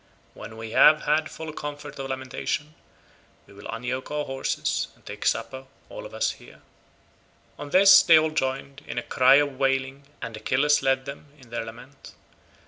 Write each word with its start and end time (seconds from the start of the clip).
When 0.33 0.57
we 0.57 0.71
have 0.71 1.03
had 1.03 1.29
full 1.29 1.53
comfort 1.53 1.99
of 1.99 2.09
lamentation 2.09 2.73
we 3.45 3.53
will 3.53 3.67
unyoke 3.67 4.09
our 4.09 4.25
horses 4.25 4.87
and 4.95 5.05
take 5.05 5.27
supper 5.27 5.67
all 5.89 6.07
of 6.07 6.13
us 6.15 6.31
here." 6.31 6.63
On 7.59 7.69
this 7.69 8.01
they 8.01 8.17
all 8.17 8.31
joined 8.31 8.81
in 8.87 8.97
a 8.97 9.03
cry 9.03 9.35
of 9.35 9.59
wailing 9.59 10.07
and 10.19 10.35
Achilles 10.35 10.81
led 10.81 11.05
them 11.05 11.27
in 11.39 11.51
their 11.51 11.65
lament. 11.65 12.13